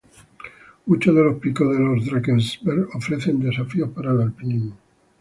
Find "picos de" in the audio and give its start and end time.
1.37-1.79